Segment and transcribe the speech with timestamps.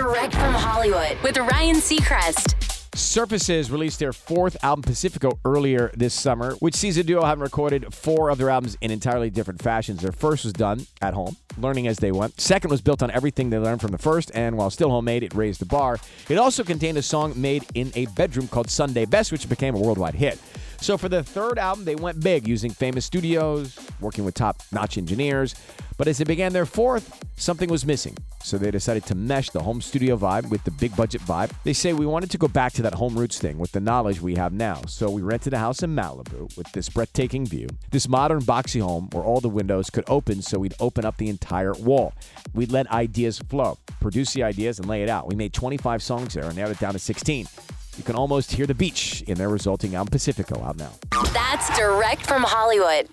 [0.00, 2.54] Direct from Hollywood with Ryan Seacrest.
[2.96, 7.92] Surfaces released their fourth album, Pacifico, earlier this summer, which sees the duo having recorded
[7.92, 10.00] four of their albums in entirely different fashions.
[10.00, 12.40] Their first was done at home, learning as they went.
[12.40, 15.34] Second was built on everything they learned from the first, and while still homemade, it
[15.34, 15.98] raised the bar.
[16.30, 19.78] It also contained a song made in a bedroom called Sunday Best, which became a
[19.78, 20.40] worldwide hit.
[20.80, 24.96] So for the third album, they went big using famous studios, working with top notch
[24.96, 25.54] engineers.
[26.00, 28.16] But as they began their fourth, something was missing.
[28.42, 31.50] So they decided to mesh the home studio vibe with the big budget vibe.
[31.62, 34.18] They say we wanted to go back to that home roots thing with the knowledge
[34.22, 34.80] we have now.
[34.86, 39.10] So we rented a house in Malibu with this breathtaking view, this modern boxy home
[39.12, 42.14] where all the windows could open so we'd open up the entire wall.
[42.54, 45.26] We'd let ideas flow, produce the ideas, and lay it out.
[45.26, 47.46] We made 25 songs there and narrowed it down to 16.
[47.98, 50.92] You can almost hear the beach in their resulting album Pacifico out now.
[51.34, 53.10] That's direct from Hollywood.